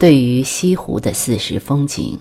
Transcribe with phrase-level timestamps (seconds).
[0.00, 2.18] 对于西湖的四时风景，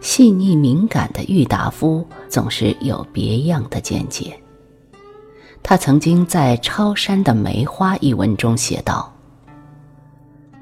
[0.00, 4.34] 细腻敏感的郁达夫总是有别样的见解。
[5.62, 9.12] 他曾经在《超山的梅花》一文中写道：“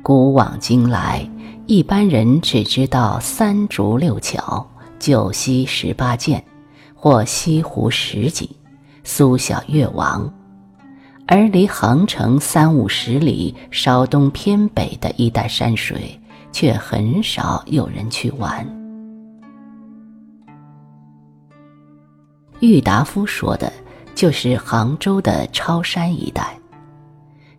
[0.03, 1.25] 古往今来，
[1.69, 6.43] 一般人只知道三竹六桥、九溪十八涧，
[6.97, 8.49] 或西湖十景、
[9.05, 10.29] 苏小月王，
[11.29, 16.20] 而离杭城三五十里稍东偏北的一带山水，
[16.53, 18.67] 却很少有人去玩。”
[22.61, 23.71] 郁达夫说的。
[24.13, 26.59] 就是杭州的超山一带，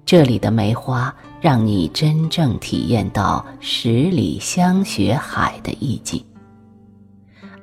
[0.06, 6.24] 这里的梅花让你真正体验到十里香雪海的意境，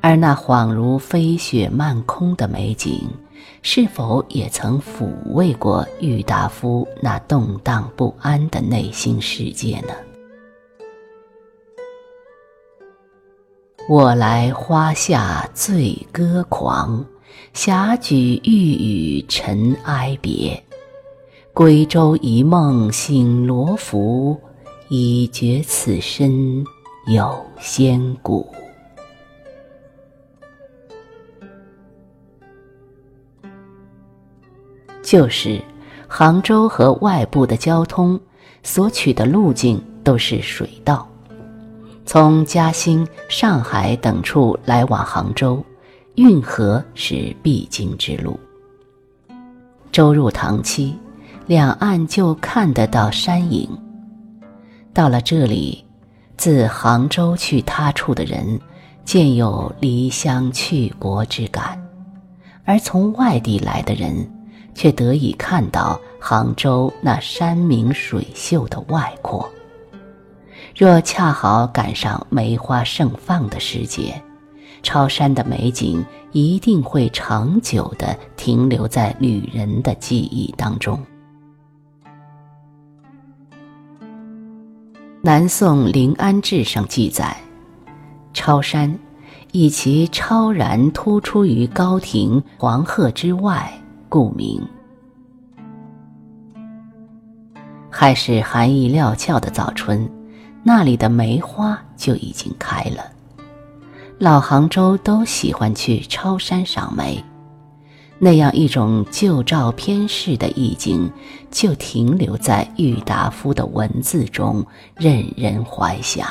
[0.01, 3.09] 而那恍如飞雪漫空的美景，
[3.63, 9.95] 是否也曾抚慰过郁达夫那动荡不安的内心世界呢？
[13.89, 17.03] 我来花下醉歌狂。
[17.55, 20.63] 霞举玉宇尘埃别，
[21.55, 24.39] 归舟一梦醒罗浮，
[24.91, 26.63] 已觉此身
[27.07, 28.47] 有仙骨。
[35.03, 35.59] 就是
[36.07, 38.21] 杭州和外部的交通
[38.63, 41.09] 所取的路径都是水道，
[42.11, 45.63] 从嘉兴、上海等处来往杭州。
[46.15, 48.41] 运河是必经之路。
[49.93, 50.97] 舟入塘期，
[51.47, 53.69] 两岸就看得到山影。
[54.95, 55.85] 到了这里，
[56.39, 58.59] 自杭州去他处的人，
[59.05, 61.79] 渐有离乡去国之感；
[62.65, 64.27] 而从外地来的人，
[64.75, 69.47] 却得以看到杭州那山明水秀的外廓。
[70.79, 74.15] 若恰好赶上梅花盛放的时节。
[74.81, 80.97] 超山的美景一定会长久地停留在旅人的记忆当中。
[85.21, 87.37] 南宋临安志上记载，
[88.33, 88.97] 超山
[89.51, 93.69] 以其超然突出于高亭黄鹤之外，
[94.09, 94.65] 故名。
[97.91, 100.09] 还是寒意料峭的早春，
[100.69, 103.11] 那里的梅花就已经开了。
[104.19, 107.25] 老杭州都喜欢去超山赏梅，
[108.19, 111.11] 那样一种旧照片式的意境，
[111.51, 114.63] 就停留在郁达夫的文字中，
[114.95, 116.29] 任人怀想。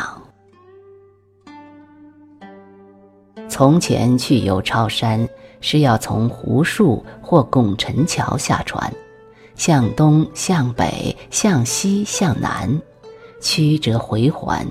[3.49, 5.27] 从前去游超山，
[5.61, 8.93] 是要从湖树或拱辰桥下船，
[9.55, 12.79] 向东、向北、向西、向南，
[13.49, 14.67] 曲折回环。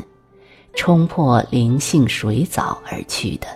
[0.74, 3.46] 冲破灵性水藻而去的。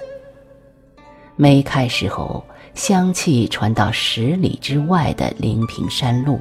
[1.37, 2.43] 梅开时候，
[2.73, 6.41] 香气传到十里之外的临平山路，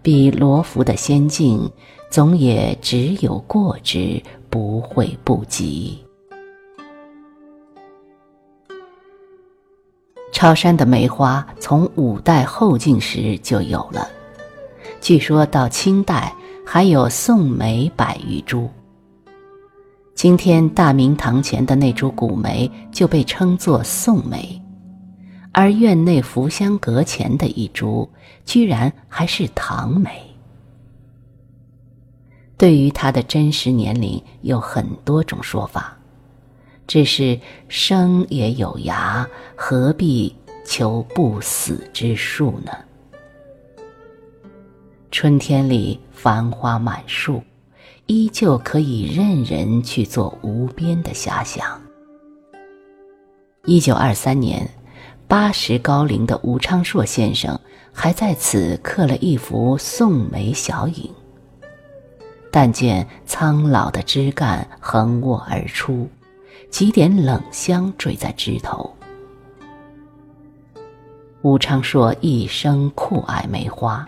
[0.00, 1.68] 比罗浮的仙境，
[2.08, 5.98] 总也只有过之，不会不及。
[10.32, 14.08] 超山的梅花从五代后晋时就有了，
[15.00, 16.32] 据说到清代
[16.64, 18.68] 还有宋梅百余株。
[20.14, 24.60] 今天大明堂前的那株古梅就被称作宋梅，
[25.52, 28.08] 而院内福香阁前的一株
[28.44, 30.10] 居然还是唐梅。
[32.56, 35.96] 对于它的真实年龄有很多种说法，
[36.86, 39.26] 只是生也有涯，
[39.56, 42.72] 何必求不死之术呢？
[45.10, 47.42] 春天里繁花满树。
[48.06, 51.80] 依旧可以任人去做无边的遐想。
[53.66, 54.68] 一九二三年，
[55.28, 57.56] 八十高龄的吴昌硕先生
[57.92, 61.08] 还在此刻了一幅宋梅小影。
[62.50, 66.08] 但见苍老的枝干横卧而出，
[66.68, 68.92] 几点冷香坠在枝头。
[71.42, 74.04] 吴昌硕一生酷爱梅花，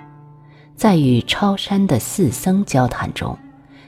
[0.83, 3.39] 在与超山的四僧交谈中。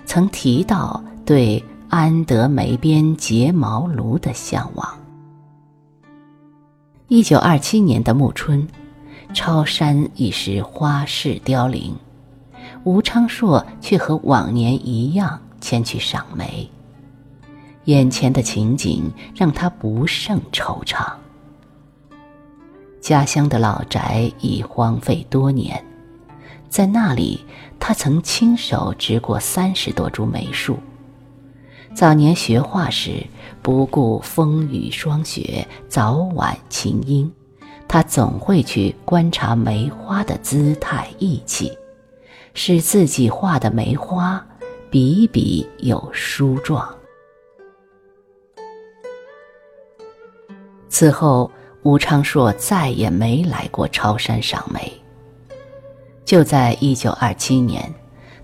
[0.07, 4.97] 曾提到对安德梅边睫毛庐的向往。
[7.09, 8.69] 一九二七年的暮春，
[9.33, 11.93] 超山已是花市凋零，
[12.85, 16.71] 吴昌硕却和往年一样前去赏梅。
[17.87, 21.13] 眼前的情景让他不胜惆怅。
[23.01, 25.85] 家乡的老宅已荒废多年。
[26.69, 27.45] 在那里，
[27.79, 30.79] 他曾亲手植过三十多株梅树，
[31.95, 33.25] 早年学画时，
[33.63, 37.33] 不顾风雨霜雪，早晚晴阴，
[37.87, 41.71] 他总会去观察梅花的姿态意气，
[42.55, 44.45] 使自己画的梅花
[44.91, 46.93] 笔笔有书状。
[50.89, 51.51] 此后，
[51.83, 54.93] 吴昌硕再也没来过超山赏梅。
[56.25, 57.93] 就在一九二七年，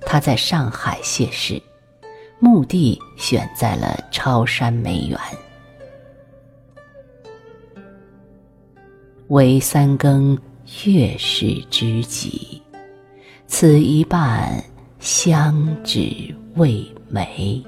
[0.03, 1.61] 他在上海谢世。
[2.43, 5.19] 墓地选在了超山梅园。
[9.29, 10.37] 唯三更
[10.85, 12.63] 月是知己，
[13.47, 14.65] 此一半
[15.01, 15.55] 相
[15.85, 17.63] 只为梅。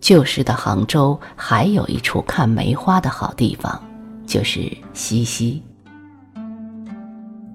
[0.00, 3.80] 旧时的杭州还有一处看梅花的好地方，
[4.34, 5.62] 就是西溪。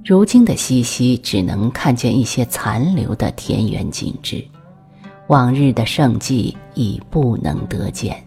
[0.05, 4.41] 如今的西溪只能看见一些残留的田园景致，
[5.27, 8.25] 往日的盛迹已不能得见。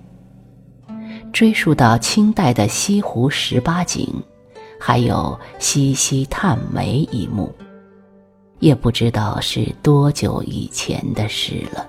[1.33, 4.07] 追溯到清代的西湖十八景，
[4.79, 7.51] 还有西溪探梅一幕，
[8.59, 11.89] 也不知道是多久以前的事了。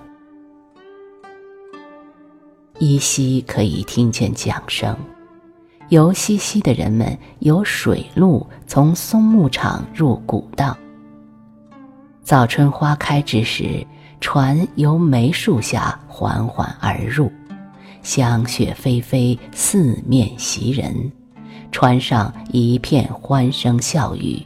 [2.78, 4.96] 依稀可以听见桨声。
[5.90, 10.76] 游西溪的人们由水路从松木场入古道。
[12.22, 13.86] 早春花开之时，
[14.18, 17.30] 船由梅树下缓缓而入，
[18.02, 21.12] 香雪霏霏，四面袭人，
[21.70, 24.42] 船上一片欢声笑语，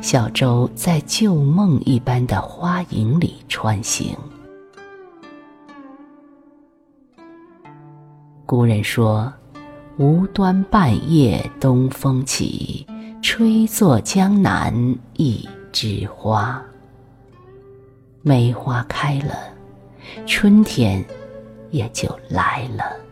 [0.00, 4.16] 小舟在旧梦一般的花影里穿行。
[8.46, 9.32] 古人说。
[9.96, 12.84] 无端半夜东风起，
[13.22, 14.74] 吹作江南
[15.12, 16.60] 一枝花。
[18.20, 19.38] 梅花开了，
[20.26, 21.04] 春天
[21.70, 23.03] 也就来了。